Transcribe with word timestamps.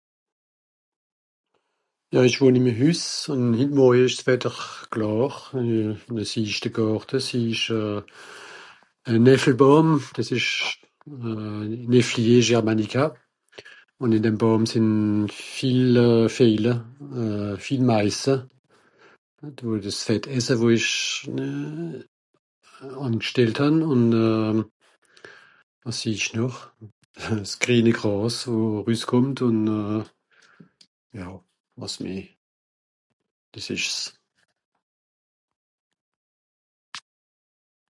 Ja 2.13 2.21
ìch 2.27 2.37
wohn 2.41 2.57
ìme 2.59 2.71
Hüs, 2.81 3.01
ùn 3.31 3.41
hitt 3.59 3.71
morje 3.77 4.03
ìsch 4.07 4.17
s'Wetter 4.21 4.55
klàr,(...) 4.93 5.31
de 6.15 6.69
Gàrte 6.85 7.15
es 7.21 7.29
ìsch 7.41 7.67
e 9.09 9.11
Neffelbaum, 9.25 9.87
dìs 10.15 10.29
ìsch 10.39 10.51
euh... 11.25 11.61
Neflier 11.93 12.41
Germanica. 12.49 13.03
Ùn 14.03 14.15
ìn 14.17 14.23
dem 14.25 14.37
Baum 14.41 14.61
sìnn 14.71 14.89
viel 15.55 15.91
euh... 16.07 16.27
Veejle, 16.35 16.73
viel 17.63 17.83
Meise.(...) 17.89 18.33
Ùn 23.93 24.03
euh... 24.25 24.57
wàs 25.87 25.99
ìsch 26.13 26.29
noch, 26.37 26.59
wàs 27.21 27.51
grìeni 27.63 27.93
Gràs, 27.99 28.35
wo 28.51 28.59
rüskùmmt 28.87 29.39
ùn 29.47 29.57
euh... 29.79 30.01
Jà... 31.17 31.25
wàs 31.79 31.95
meh? 32.03 32.25
Dìs 33.53 33.67
ìsch's. 33.75 33.99